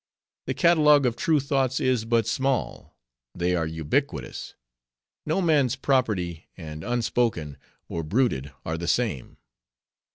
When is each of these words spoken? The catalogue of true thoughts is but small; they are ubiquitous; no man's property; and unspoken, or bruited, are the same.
The 0.47 0.55
catalogue 0.55 1.05
of 1.05 1.15
true 1.15 1.39
thoughts 1.39 1.79
is 1.79 2.05
but 2.05 2.25
small; 2.25 2.97
they 3.35 3.55
are 3.55 3.67
ubiquitous; 3.67 4.55
no 5.27 5.41
man's 5.43 5.75
property; 5.75 6.47
and 6.57 6.83
unspoken, 6.83 7.55
or 7.87 8.01
bruited, 8.01 8.51
are 8.65 8.79
the 8.79 8.87
same. 8.87 9.37